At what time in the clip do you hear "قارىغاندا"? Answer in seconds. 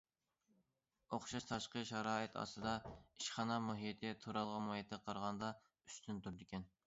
5.11-5.53